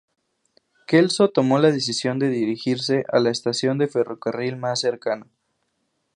Kelso 0.87 1.29
tomó 1.29 1.59
la 1.59 1.69
decisión 1.69 2.17
de 2.17 2.29
dirigirse 2.31 3.05
a 3.09 3.19
la 3.19 3.29
estación 3.29 3.77
de 3.77 3.87
ferrocarril 3.87 4.57
más 4.57 4.79
cercana. 4.81 5.27